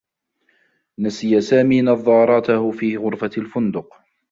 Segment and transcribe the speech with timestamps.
[0.99, 3.93] نسي سامي نظّاراته في غرفة الفندق.